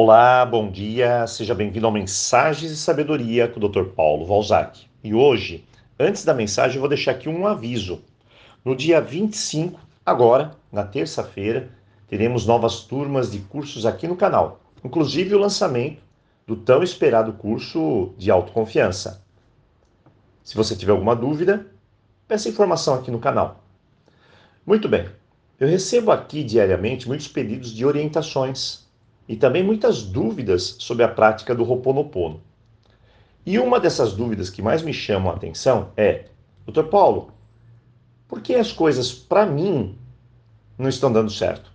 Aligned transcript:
Olá, 0.00 0.46
bom 0.46 0.70
dia, 0.70 1.26
seja 1.26 1.56
bem-vindo 1.56 1.84
ao 1.84 1.90
Mensagens 1.90 2.70
e 2.70 2.76
Sabedoria 2.76 3.48
com 3.48 3.58
o 3.58 3.68
Dr. 3.68 3.82
Paulo 3.96 4.24
Valzac. 4.24 4.86
E 5.02 5.12
hoje, 5.12 5.66
antes 5.98 6.24
da 6.24 6.32
mensagem, 6.32 6.76
eu 6.76 6.80
vou 6.80 6.88
deixar 6.88 7.10
aqui 7.10 7.28
um 7.28 7.48
aviso. 7.48 8.00
No 8.64 8.76
dia 8.76 9.00
25, 9.00 9.80
agora, 10.06 10.52
na 10.70 10.84
terça-feira, 10.84 11.68
teremos 12.06 12.46
novas 12.46 12.82
turmas 12.82 13.28
de 13.28 13.40
cursos 13.40 13.84
aqui 13.84 14.06
no 14.06 14.14
canal, 14.14 14.60
inclusive 14.84 15.34
o 15.34 15.40
lançamento 15.40 16.00
do 16.46 16.54
tão 16.54 16.80
esperado 16.80 17.32
curso 17.32 18.14
de 18.16 18.30
autoconfiança. 18.30 19.26
Se 20.44 20.54
você 20.54 20.76
tiver 20.76 20.92
alguma 20.92 21.16
dúvida, 21.16 21.66
peça 22.28 22.48
informação 22.48 22.94
aqui 22.94 23.10
no 23.10 23.18
canal. 23.18 23.64
Muito 24.64 24.88
bem, 24.88 25.08
eu 25.58 25.66
recebo 25.66 26.12
aqui 26.12 26.44
diariamente 26.44 27.08
muitos 27.08 27.26
pedidos 27.26 27.74
de 27.74 27.84
orientações 27.84 28.86
e 29.28 29.36
também 29.36 29.62
muitas 29.62 30.02
dúvidas 30.02 30.76
sobre 30.78 31.04
a 31.04 31.08
prática 31.08 31.54
do 31.54 31.62
Ho'oponopono. 31.62 32.40
E 33.44 33.58
uma 33.58 33.78
dessas 33.78 34.14
dúvidas 34.14 34.48
que 34.48 34.62
mais 34.62 34.82
me 34.82 34.92
chamam 34.92 35.30
a 35.30 35.36
atenção 35.36 35.90
é: 35.96 36.26
Dr. 36.66 36.84
Paulo, 36.84 37.32
por 38.26 38.40
que 38.40 38.54
as 38.54 38.72
coisas 38.72 39.12
para 39.12 39.44
mim 39.44 39.98
não 40.78 40.88
estão 40.88 41.12
dando 41.12 41.30
certo? 41.30 41.70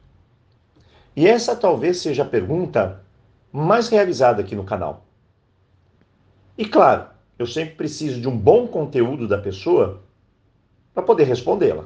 E 1.15 1.27
essa 1.27 1.55
talvez 1.55 1.97
seja 1.97 2.23
a 2.23 2.27
pergunta 2.27 3.03
mais 3.51 3.87
realizada 3.89 4.41
aqui 4.41 4.55
no 4.55 4.63
canal. 4.63 5.05
E 6.57 6.65
claro, 6.65 7.07
eu 7.37 7.45
sempre 7.45 7.75
preciso 7.75 8.19
de 8.19 8.27
um 8.27 8.37
bom 8.37 8.67
conteúdo 8.67 9.27
da 9.27 9.37
pessoa 9.37 10.01
para 10.93 11.03
poder 11.03 11.25
respondê-la. 11.25 11.85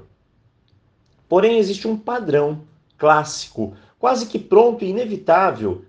Porém, 1.28 1.58
existe 1.58 1.88
um 1.88 1.98
padrão 1.98 2.62
clássico, 2.98 3.76
quase 4.00 4.28
que 4.28 4.40
pronto 4.40 4.84
e 4.84 4.90
inevitável, 4.90 5.86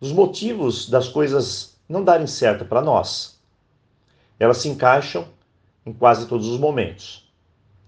dos 0.00 0.12
motivos 0.12 0.88
das 0.88 1.08
coisas 1.08 1.76
não 1.88 2.02
darem 2.02 2.26
certo 2.26 2.64
para 2.64 2.80
nós. 2.80 3.40
Elas 4.38 4.58
se 4.58 4.68
encaixam 4.68 5.26
em 5.86 5.92
quase 5.92 6.26
todos 6.26 6.48
os 6.48 6.58
momentos. 6.58 7.30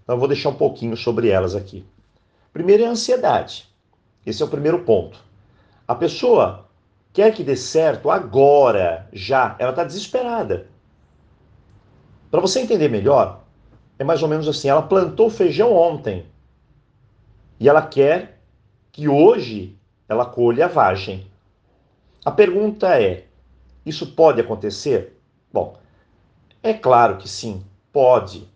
Então, 0.03 0.15
eu 0.15 0.19
vou 0.19 0.27
deixar 0.27 0.49
um 0.49 0.55
pouquinho 0.55 0.95
sobre 0.95 1.29
elas 1.29 1.55
aqui. 1.55 1.85
Primeiro 2.53 2.83
é 2.83 2.87
a 2.87 2.91
ansiedade. 2.91 3.67
Esse 4.25 4.41
é 4.41 4.45
o 4.45 4.49
primeiro 4.49 4.83
ponto. 4.83 5.19
A 5.87 5.93
pessoa 5.93 6.65
quer 7.11 7.33
que 7.33 7.43
dê 7.43 7.55
certo 7.55 8.09
agora, 8.09 9.07
já. 9.11 9.55
Ela 9.59 9.71
está 9.71 9.83
desesperada. 9.83 10.67
Para 12.31 12.41
você 12.41 12.59
entender 12.59 12.89
melhor, 12.89 13.43
é 13.97 14.03
mais 14.03 14.21
ou 14.21 14.29
menos 14.29 14.47
assim: 14.47 14.67
ela 14.67 14.81
plantou 14.81 15.29
feijão 15.29 15.73
ontem 15.73 16.25
e 17.59 17.69
ela 17.69 17.81
quer 17.81 18.34
que 18.95 19.09
hoje 19.09 19.77
ela 20.07 20.25
colha 20.25 20.65
a 20.65 20.69
vagem. 20.69 21.29
A 22.23 22.31
pergunta 22.31 22.97
é: 22.97 23.25
isso 23.85 24.13
pode 24.15 24.39
acontecer? 24.39 25.19
Bom, 25.51 25.77
é 26.63 26.73
claro 26.73 27.17
que 27.17 27.27
sim, 27.27 27.61
pode. 27.91 28.49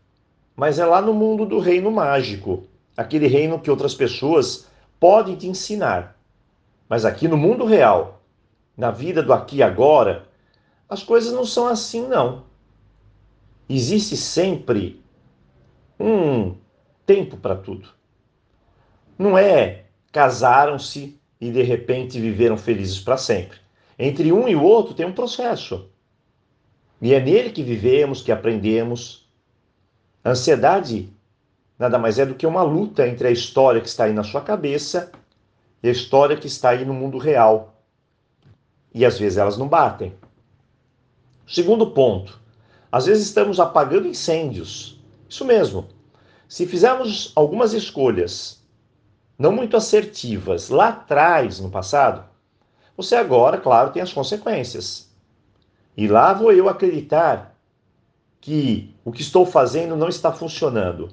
Mas 0.55 0.79
é 0.79 0.85
lá 0.85 1.01
no 1.01 1.13
mundo 1.13 1.45
do 1.45 1.59
reino 1.59 1.91
mágico, 1.91 2.63
aquele 2.95 3.27
reino 3.27 3.59
que 3.59 3.69
outras 3.69 3.93
pessoas 3.93 4.65
podem 4.97 5.35
te 5.35 5.45
ensinar. 5.45 6.17
Mas 6.87 7.03
aqui 7.03 7.27
no 7.27 7.35
mundo 7.35 7.65
real, 7.65 8.21
na 8.77 8.91
vida 8.91 9.21
do 9.21 9.33
aqui 9.33 9.57
e 9.57 9.63
agora, 9.63 10.25
as 10.87 11.03
coisas 11.03 11.33
não 11.33 11.43
são 11.43 11.67
assim, 11.67 12.07
não. 12.07 12.45
Existe 13.67 14.15
sempre 14.15 15.03
um 15.99 16.55
tempo 17.05 17.35
para 17.35 17.57
tudo. 17.57 17.89
Não 19.17 19.37
é 19.37 19.88
casaram-se 20.11 21.19
e 21.39 21.51
de 21.51 21.61
repente 21.61 22.19
viveram 22.19 22.57
felizes 22.57 22.99
para 22.99 23.17
sempre. 23.17 23.57
Entre 23.97 24.31
um 24.31 24.47
e 24.47 24.55
o 24.55 24.63
outro 24.63 24.93
tem 24.93 25.05
um 25.05 25.13
processo. 25.13 25.89
E 27.01 27.13
é 27.13 27.19
nele 27.19 27.51
que 27.51 27.63
vivemos, 27.63 28.21
que 28.21 28.31
aprendemos. 28.31 29.29
A 30.23 30.31
ansiedade 30.31 31.13
nada 31.77 31.97
mais 31.97 32.19
é 32.19 32.25
do 32.25 32.35
que 32.35 32.45
uma 32.45 32.61
luta 32.61 33.07
entre 33.07 33.29
a 33.29 33.31
história 33.31 33.79
que 33.79 33.87
está 33.87 34.03
aí 34.03 34.13
na 34.13 34.23
sua 34.23 34.41
cabeça 34.41 35.11
e 35.81 35.87
a 35.87 35.91
história 35.91 36.35
que 36.35 36.47
está 36.47 36.71
aí 36.71 36.83
no 36.83 36.93
mundo 36.93 37.17
real. 37.17 37.81
E 38.93 39.05
às 39.05 39.17
vezes 39.17 39.37
elas 39.37 39.57
não 39.57 39.67
batem. 39.67 40.13
Segundo 41.47 41.91
ponto, 41.91 42.39
às 42.91 43.05
vezes 43.05 43.25
estamos 43.25 43.59
apagando 43.59 44.07
incêndios. 44.07 44.99
Isso 45.27 45.45
mesmo. 45.45 45.87
Se 46.47 46.65
fizermos 46.65 47.31
algumas 47.35 47.73
escolhas 47.73 48.58
não 49.39 49.53
muito 49.53 49.77
assertivas 49.77 50.67
lá 50.67 50.89
atrás, 50.89 51.61
no 51.61 51.69
passado, 51.69 52.25
você 52.97 53.15
agora, 53.15 53.57
claro, 53.57 53.91
tem 53.91 54.01
as 54.01 54.11
consequências. 54.11 55.09
E 55.95 56.05
lá 56.09 56.33
vou 56.33 56.51
eu 56.51 56.67
acreditar 56.67 57.55
que 58.41 58.93
o 59.05 59.11
que 59.13 59.21
estou 59.21 59.45
fazendo 59.45 59.95
não 59.95 60.09
está 60.09 60.33
funcionando. 60.33 61.09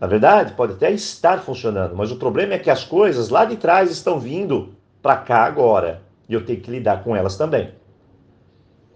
Na 0.00 0.08
verdade, 0.08 0.54
pode 0.54 0.72
até 0.72 0.90
estar 0.90 1.40
funcionando, 1.42 1.94
mas 1.94 2.10
o 2.10 2.16
problema 2.16 2.54
é 2.54 2.58
que 2.58 2.70
as 2.70 2.82
coisas 2.82 3.28
lá 3.28 3.44
de 3.44 3.56
trás 3.56 3.90
estão 3.90 4.18
vindo 4.18 4.74
para 5.00 5.16
cá 5.16 5.44
agora 5.44 6.02
e 6.28 6.34
eu 6.34 6.44
tenho 6.44 6.60
que 6.60 6.70
lidar 6.70 7.04
com 7.04 7.14
elas 7.14 7.36
também. 7.36 7.72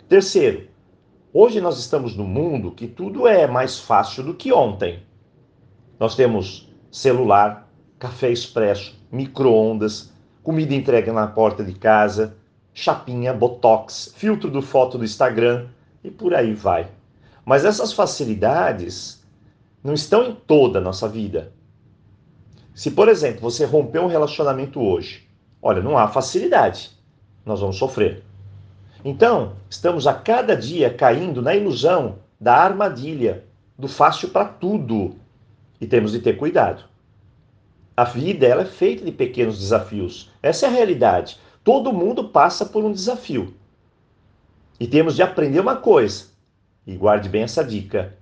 Terceiro, 0.09 0.69
hoje 1.33 1.61
nós 1.61 1.79
estamos 1.79 2.17
num 2.17 2.27
mundo 2.27 2.73
que 2.73 2.87
tudo 2.87 3.27
é 3.27 3.47
mais 3.47 3.79
fácil 3.79 4.25
do 4.25 4.35
que 4.35 4.53
ontem. 4.53 5.03
Nós 5.99 6.15
temos 6.15 6.69
celular, 6.91 7.62
café 8.03 8.33
expresso, 8.33 8.99
micro-ondas, 9.13 10.13
comida 10.43 10.75
entregue 10.75 11.13
na 11.13 11.29
porta 11.29 11.63
de 11.63 11.73
casa, 11.73 12.37
chapinha, 12.75 13.33
botox, 13.33 14.13
filtro 14.17 14.51
do 14.51 14.61
foto 14.61 14.99
do 14.99 15.05
Instagram 15.05 15.69
e 16.03 16.11
por 16.11 16.35
aí 16.35 16.53
vai. 16.53 16.89
Mas 17.45 17.65
essas 17.65 17.93
facilidades 17.93 19.25
não 19.85 19.95
estão 19.95 20.25
em 20.25 20.35
toda 20.35 20.81
a 20.81 20.83
nossa 20.83 21.09
vida. 21.09 21.53
Se, 22.75 22.91
por 22.91 23.09
exemplo, 23.09 23.41
você 23.41 23.65
rompeu 23.65 24.03
um 24.03 24.09
relacionamento 24.09 24.81
hoje, 24.81 25.25
olha, 25.63 25.81
não 25.81 25.97
há 25.97 26.09
facilidade, 26.09 26.91
nós 27.47 27.61
vamos 27.61 27.77
sofrer. 27.77 28.25
Então, 29.05 29.53
estamos 29.71 30.09
a 30.09 30.15
cada 30.15 30.57
dia 30.57 30.93
caindo 30.93 31.41
na 31.41 31.55
ilusão 31.55 32.19
da 32.41 32.57
armadilha, 32.57 33.45
do 33.79 33.87
fácil 33.87 34.31
para 34.31 34.47
tudo. 34.47 35.15
E 35.81 35.87
temos 35.87 36.11
de 36.11 36.19
ter 36.19 36.37
cuidado. 36.37 36.91
A 37.95 38.05
vida 38.05 38.47
ela 38.47 38.63
é 38.63 38.67
feita 38.67 39.05
de 39.05 39.13
pequenos 39.13 39.59
desafios. 39.59 40.31
Essa 40.43 40.67
é 40.67 40.69
a 40.69 40.73
realidade. 40.73 41.39
Todo 41.63 41.93
mundo 41.93 42.29
passa 42.29 42.65
por 42.65 42.85
um 42.85 42.93
desafio. 42.93 43.55
E 44.81 44.87
temos 44.87 45.15
de 45.15 45.23
aprender 45.23 45.61
uma 45.61 45.77
coisa. 45.77 46.27
E 46.87 46.97
guarde 46.97 47.29
bem 47.29 47.43
essa 47.43 47.63
dica: 47.63 48.17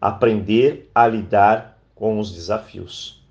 aprender 0.00 0.90
a 0.94 1.08
lidar 1.08 1.78
com 1.94 2.20
os 2.20 2.32
desafios. 2.32 3.22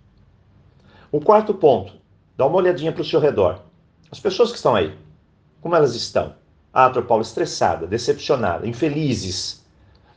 O 1.09 1.21
quarto 1.21 1.53
ponto: 1.53 1.93
dá 2.35 2.45
uma 2.45 2.57
olhadinha 2.57 2.91
para 2.91 3.01
o 3.01 3.05
seu 3.05 3.21
redor. 3.21 3.61
As 4.11 4.19
pessoas 4.19 4.51
que 4.51 4.57
estão 4.57 4.75
aí, 4.75 4.93
como 5.61 5.75
elas 5.75 5.95
estão? 5.95 6.35
Ah, 6.73 6.89
Paulo, 6.89 7.23
estressada, 7.23 7.87
decepcionada, 7.87 8.67
infelizes. 8.67 9.63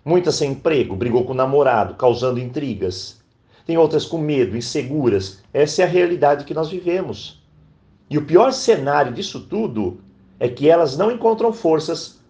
Muitas 0.04 0.34
sem 0.34 0.52
emprego, 0.52 0.96
brigou 0.96 1.24
com 1.24 1.32
o 1.32 1.36
namorado, 1.36 1.94
causando 1.94 2.40
intrigas 2.40 3.20
tem 3.66 3.76
outras 3.76 4.06
com 4.06 4.16
medo, 4.16 4.56
inseguras. 4.56 5.42
Essa 5.52 5.82
é 5.82 5.84
a 5.84 5.88
realidade 5.88 6.44
que 6.44 6.54
nós 6.54 6.70
vivemos. 6.70 7.42
E 8.08 8.16
o 8.16 8.24
pior 8.24 8.52
cenário 8.52 9.12
disso 9.12 9.40
tudo 9.40 10.00
é 10.38 10.48
que 10.48 10.70
elas 10.70 10.96
não 10.96 11.10
encontram 11.10 11.52
forças 11.52 12.20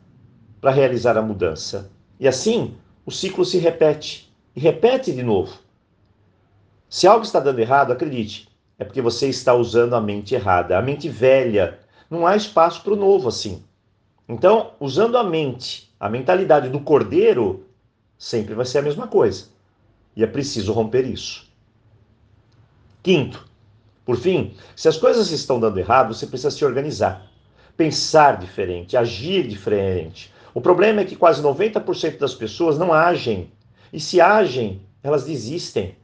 para 0.61 0.71
realizar 0.71 1.19
a 1.19 1.23
mudança. 1.23 1.91
E 2.19 2.27
assim, 2.27 2.75
o 3.05 3.11
ciclo 3.13 3.45
se 3.45 3.59
repete 3.59 4.35
e 4.57 4.61
repete 4.61 5.13
de 5.13 5.23
novo. 5.23 5.59
Se 6.89 7.07
algo 7.07 7.25
está 7.25 7.39
dando 7.39 7.59
errado, 7.59 7.93
acredite, 7.93 8.49
é 8.79 8.85
porque 8.85 9.03
você 9.03 9.29
está 9.29 9.53
usando 9.53 9.95
a 9.95 10.01
mente 10.01 10.35
errada, 10.35 10.79
a 10.79 10.83
mente 10.83 11.09
velha. 11.09 11.79
Não 12.09 12.27
há 12.27 12.35
espaço 12.35 12.83
para 12.83 12.95
o 12.95 12.97
novo 12.97 13.29
assim. 13.29 13.63
Então, 14.27 14.73
usando 14.81 15.19
a 15.19 15.23
mente, 15.23 15.93
a 16.01 16.09
mentalidade 16.09 16.71
do 16.71 16.81
cordeiro, 16.81 17.67
sempre 18.17 18.55
vai 18.55 18.65
ser 18.65 18.79
a 18.79 18.83
mesma 18.83 19.07
coisa. 19.07 19.56
E 20.17 20.25
é 20.25 20.27
preciso 20.27 20.73
romper 20.73 21.05
isso. 21.05 21.47
Quinto, 23.03 23.47
por 24.05 24.17
fim, 24.17 24.55
se 24.75 24.89
as 24.89 24.97
coisas 24.97 25.31
estão 25.31 25.61
dando 25.61 25.79
errado, 25.79 26.15
você 26.15 26.27
precisa 26.27 26.51
se 26.51 26.65
organizar, 26.65 27.31
pensar 27.77 28.39
diferente, 28.39 28.97
agir 28.97 29.47
diferente. 29.47 30.33
O 30.55 30.61
problema 30.61 31.03
é 31.03 31.05
que 31.05 31.17
quase 31.17 31.43
90% 31.43 32.19
das 32.19 32.35
pessoas 32.35 32.79
não 32.79 32.93
agem. 32.93 33.53
E 33.93 34.01
se 34.01 34.21
agem, 34.21 34.81
elas 35.03 35.25
desistem. 35.25 35.97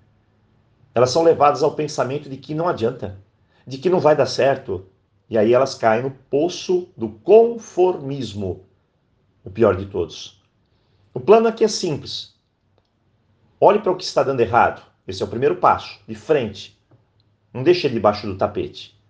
Elas 0.95 1.11
são 1.11 1.23
levadas 1.23 1.63
ao 1.63 1.75
pensamento 1.75 2.29
de 2.29 2.37
que 2.37 2.55
não 2.55 2.69
adianta, 2.69 3.19
de 3.67 3.79
que 3.79 3.89
não 3.89 3.99
vai 3.99 4.15
dar 4.15 4.27
certo. 4.27 4.85
E 5.31 5.39
aí 5.39 5.55
elas 5.55 5.75
caem 5.75 6.03
no 6.03 6.11
poço 6.11 6.89
do 6.97 7.09
conformismo, 7.09 8.65
o 9.43 9.51
pior 9.51 9.77
de 9.77 9.87
todos. 9.87 10.43
O 11.15 11.21
plano 11.21 11.49
aqui 11.49 11.65
é 11.65 11.69
simples. 11.69 12.32
Olhe 13.65 13.79
para 13.79 13.93
o 13.93 13.97
que 13.97 14.03
está 14.03 14.25
dando 14.25 14.41
errado. 14.41 14.83
Esse 15.07 15.23
é 15.23 15.25
o 15.25 15.29
primeiro 15.29 15.55
passo, 15.55 16.01
de 16.09 16.17
frente. 16.17 16.77
Não 17.55 17.63
deixe 17.63 17.87
ele 17.87 17.95
debaixo 17.95 18.27
do 18.27 18.37
tapete. 18.37 19.01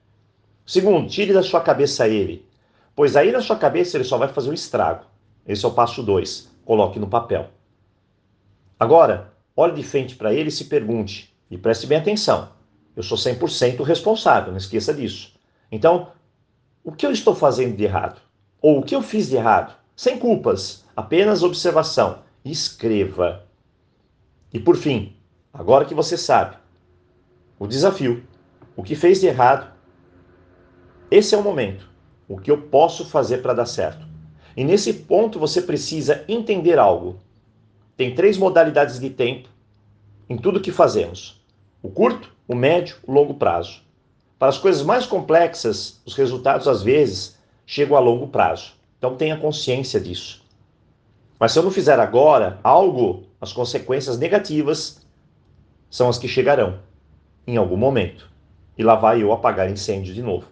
Segundo, 0.67 1.09
tire 1.09 1.33
da 1.33 1.43
sua 1.43 1.63
cabeça 1.63 2.07
ele, 2.07 2.47
pois 2.95 3.17
aí 3.17 3.33
na 3.33 3.41
sua 3.41 3.57
cabeça 3.57 3.97
ele 3.97 4.05
só 4.05 4.19
vai 4.19 4.29
fazer 4.29 4.51
um 4.51 4.53
estrago. 4.53 5.07
Esse 5.47 5.65
é 5.65 5.69
o 5.69 5.73
passo 5.73 6.03
2. 6.03 6.51
Coloque 6.67 6.99
no 6.99 7.09
papel. 7.09 7.49
Agora, 8.79 9.33
olhe 9.57 9.73
de 9.73 9.83
frente 9.83 10.17
para 10.17 10.35
ele 10.35 10.51
e 10.51 10.53
se 10.53 10.67
pergunte, 10.67 11.35
e 11.51 11.57
preste 11.57 11.87
bem 11.87 11.97
atenção. 11.97 12.51
Eu 12.95 13.03
sou 13.03 13.17
100% 13.17 13.83
responsável, 13.83 14.51
não 14.51 14.59
esqueça 14.59 14.93
disso. 14.93 15.35
Então, 15.71 16.09
o 16.85 16.93
que 16.93 17.07
eu 17.07 17.11
estou 17.11 17.35
fazendo 17.35 17.75
de 17.75 17.85
errado? 17.85 18.21
Ou 18.61 18.81
o 18.81 18.83
que 18.83 18.95
eu 18.95 19.01
fiz 19.01 19.31
de 19.31 19.37
errado? 19.37 19.75
Sem 19.97 20.19
culpas, 20.19 20.85
apenas 20.95 21.43
observação. 21.43 22.19
Escreva. 22.45 23.51
E 24.53 24.61
por 24.61 24.77
fim, 24.77 25.17
agora 25.53 25.85
que 25.85 25.95
você 25.95 26.17
sabe 26.17 26.57
o 27.59 27.67
desafio, 27.67 28.25
o 28.77 28.83
que 28.83 28.97
fez 28.97 29.21
de 29.21 29.27
errado, 29.29 29.73
esse 31.11 31.35
é 31.35 31.39
o 31.39 31.43
momento. 31.43 31.89
O 32.29 32.39
que 32.39 32.51
eu 32.51 32.61
posso 32.61 33.05
fazer 33.05 33.39
para 33.39 33.55
dar 33.55 33.67
certo? 33.67 34.05
E 34.57 34.65
nesse 34.65 34.93
ponto 34.93 35.39
você 35.39 35.63
precisa 35.63 36.25
entender 36.27 36.79
algo. 36.79 37.21
Tem 37.97 38.15
três 38.15 38.37
modalidades 38.37 38.99
de 38.99 39.11
tempo 39.11 39.49
em 40.29 40.37
tudo 40.37 40.61
que 40.61 40.73
fazemos: 40.73 41.41
o 41.83 41.89
curto, 41.89 42.33
o 42.49 42.55
médio, 42.55 42.97
o 43.07 43.13
longo 43.13 43.35
prazo. 43.35 43.81
Para 44.39 44.49
as 44.49 44.59
coisas 44.59 44.83
mais 44.83 45.07
complexas, 45.07 46.01
os 46.05 46.15
resultados 46.15 46.67
às 46.67 46.83
vezes 46.83 47.39
chegam 47.65 47.97
a 47.97 48.01
longo 48.01 48.27
prazo. 48.27 48.73
Então 48.99 49.17
tenha 49.17 49.37
consciência 49.37 50.01
disso. 50.01 50.42
Mas 51.43 51.51
se 51.51 51.59
eu 51.59 51.65
não 51.65 51.73
fizer 51.73 51.99
agora 51.99 52.61
algo, 52.63 53.25
as 53.41 53.53
consequências 53.53 54.17
negativas 54.17 55.05
são 55.91 56.09
as 56.09 56.17
que 56.17 56.29
chegarão 56.29 56.79
em 57.45 57.57
algum 57.57 57.77
momento. 57.77 58.31
E 58.79 58.85
lá 58.85 58.95
vai 58.95 59.25
eu 59.25 59.33
apagar 59.33 59.69
incêndio 59.69 60.15
de 60.15 60.23
novo. 60.23 60.47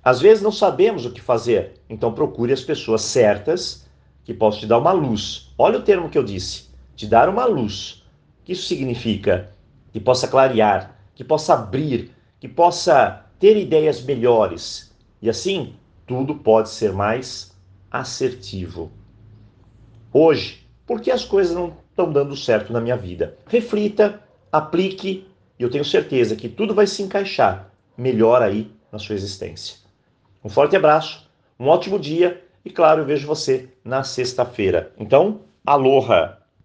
Às 0.00 0.20
vezes 0.20 0.40
não 0.40 0.52
sabemos 0.52 1.04
o 1.04 1.10
que 1.10 1.20
fazer, 1.20 1.80
então 1.90 2.12
procure 2.12 2.52
as 2.52 2.62
pessoas 2.62 3.02
certas 3.02 3.88
que 4.22 4.32
possam 4.32 4.60
te 4.60 4.66
dar 4.68 4.78
uma 4.78 4.92
luz. 4.92 5.52
Olha 5.58 5.80
o 5.80 5.82
termo 5.82 6.08
que 6.08 6.16
eu 6.16 6.22
disse: 6.22 6.68
te 6.94 7.04
dar 7.04 7.28
uma 7.28 7.44
luz. 7.44 8.04
O 8.40 8.44
que 8.44 8.52
isso 8.52 8.68
significa? 8.68 9.50
Que 9.92 9.98
possa 9.98 10.28
clarear, 10.28 10.96
que 11.12 11.24
possa 11.24 11.54
abrir, 11.54 12.12
que 12.38 12.46
possa 12.46 13.26
ter 13.40 13.56
ideias 13.56 14.00
melhores. 14.00 14.94
E 15.20 15.28
assim, 15.28 15.74
tudo 16.06 16.36
pode 16.36 16.68
ser 16.68 16.92
mais 16.92 17.52
assertivo. 17.90 18.92
Hoje, 20.12 20.66
por 20.86 21.00
que 21.00 21.10
as 21.10 21.24
coisas 21.24 21.54
não 21.54 21.76
estão 21.90 22.10
dando 22.10 22.34
certo 22.34 22.72
na 22.72 22.80
minha 22.80 22.96
vida? 22.96 23.36
Reflita, 23.46 24.22
aplique, 24.50 25.26
e 25.58 25.62
eu 25.62 25.70
tenho 25.70 25.84
certeza 25.84 26.34
que 26.34 26.48
tudo 26.48 26.74
vai 26.74 26.86
se 26.86 27.02
encaixar 27.02 27.70
melhor 27.96 28.40
aí 28.40 28.70
na 28.90 28.98
sua 28.98 29.14
existência. 29.14 29.76
Um 30.42 30.48
forte 30.48 30.74
abraço, 30.76 31.28
um 31.60 31.66
ótimo 31.66 31.98
dia 31.98 32.42
e, 32.64 32.70
claro, 32.70 33.02
eu 33.02 33.06
vejo 33.06 33.26
você 33.26 33.68
na 33.84 34.02
sexta-feira. 34.02 34.92
Então, 34.98 35.40
aloha! 35.66 36.37